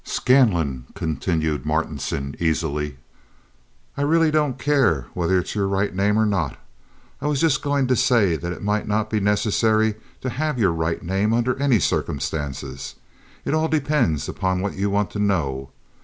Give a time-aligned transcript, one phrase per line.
[0.03, 2.97] "Scanlon," continued Martinson, easily.
[3.95, 6.57] "I really don't care whether it's your right name or not.
[7.21, 10.71] I was just going to say that it might not be necessary to have your
[10.71, 15.69] right name under any circumstances—it all depends upon what you want to know.